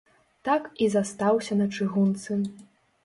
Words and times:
Так 0.47 0.63
і 0.85 0.87
застаўся 0.95 1.59
на 1.63 1.67
чыгунцы. 1.75 2.41